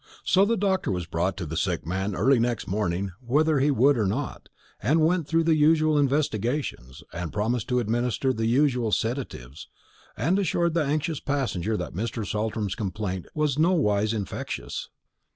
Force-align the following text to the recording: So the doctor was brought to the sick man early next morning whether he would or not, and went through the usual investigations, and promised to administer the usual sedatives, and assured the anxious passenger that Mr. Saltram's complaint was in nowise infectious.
So 0.23 0.45
the 0.45 0.57
doctor 0.57 0.91
was 0.91 1.05
brought 1.05 1.37
to 1.37 1.45
the 1.45 1.55
sick 1.55 1.85
man 1.85 2.15
early 2.15 2.39
next 2.39 2.65
morning 2.67 3.11
whether 3.23 3.59
he 3.59 3.69
would 3.69 3.99
or 3.99 4.07
not, 4.07 4.49
and 4.81 5.05
went 5.05 5.27
through 5.27 5.43
the 5.43 5.53
usual 5.55 5.95
investigations, 5.99 7.03
and 7.13 7.31
promised 7.31 7.67
to 7.67 7.77
administer 7.79 8.33
the 8.33 8.47
usual 8.47 8.91
sedatives, 8.91 9.67
and 10.17 10.39
assured 10.39 10.73
the 10.73 10.83
anxious 10.83 11.19
passenger 11.19 11.77
that 11.77 11.93
Mr. 11.93 12.25
Saltram's 12.25 12.73
complaint 12.73 13.27
was 13.35 13.57
in 13.57 13.61
nowise 13.61 14.11
infectious. 14.11 14.89